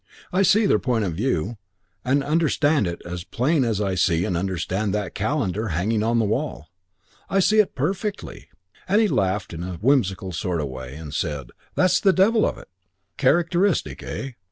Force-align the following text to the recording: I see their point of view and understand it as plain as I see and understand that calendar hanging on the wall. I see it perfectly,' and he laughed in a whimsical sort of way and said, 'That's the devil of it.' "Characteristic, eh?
I 0.33 0.41
see 0.41 0.65
their 0.65 0.79
point 0.79 1.05
of 1.05 1.13
view 1.13 1.59
and 2.03 2.23
understand 2.23 2.87
it 2.87 3.03
as 3.05 3.23
plain 3.23 3.63
as 3.63 3.79
I 3.79 3.93
see 3.93 4.25
and 4.25 4.35
understand 4.35 4.95
that 4.95 5.13
calendar 5.13 5.67
hanging 5.67 6.01
on 6.01 6.17
the 6.17 6.25
wall. 6.25 6.71
I 7.29 7.39
see 7.39 7.59
it 7.59 7.75
perfectly,' 7.75 8.47
and 8.89 8.99
he 8.99 9.07
laughed 9.07 9.53
in 9.53 9.61
a 9.61 9.75
whimsical 9.77 10.31
sort 10.31 10.59
of 10.59 10.69
way 10.69 10.95
and 10.95 11.13
said, 11.13 11.51
'That's 11.75 11.99
the 11.99 12.13
devil 12.13 12.47
of 12.47 12.57
it.' 12.57 12.69
"Characteristic, 13.17 14.01
eh? 14.01 14.31